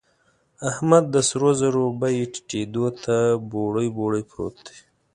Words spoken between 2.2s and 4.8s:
ټيټېدو ته بوړۍ بوړۍ پروت دی.